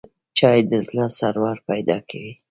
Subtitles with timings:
[0.37, 2.33] چای د زړه سرور پیدا کوي